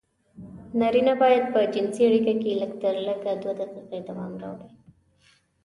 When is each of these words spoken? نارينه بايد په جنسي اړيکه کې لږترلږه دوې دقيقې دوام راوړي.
نارينه 0.79 1.13
بايد 1.21 1.43
په 1.53 1.59
جنسي 1.73 2.01
اړيکه 2.07 2.33
کې 2.41 2.59
لږترلږه 2.61 3.31
دوې 3.41 3.53
دقيقې 3.59 3.99
دوام 4.07 4.33
راوړي. 4.43 4.69